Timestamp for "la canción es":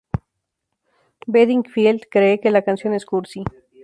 2.49-3.05